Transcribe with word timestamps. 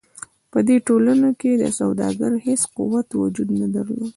په 0.51 0.59
دې 0.67 0.77
ټولنو 0.87 1.29
کې 1.39 1.51
د 1.55 1.63
سوداګرو 1.79 2.37
هېڅ 2.47 2.61
قوت 2.77 3.07
وجود 3.21 3.49
نه 3.59 3.67
درلود. 3.75 4.09